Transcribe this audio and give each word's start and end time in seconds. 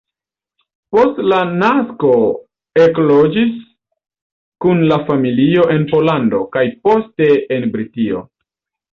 Post 0.95 1.17
la 1.31 1.39
nasko 1.63 2.13
ekloĝis 2.85 3.51
kun 4.65 4.81
la 4.93 4.97
familio 5.09 5.65
en 5.75 5.85
Pollando, 5.91 6.39
kaj 6.57 6.63
poste 6.87 7.29
en 7.59 7.69
Britio. 7.77 8.23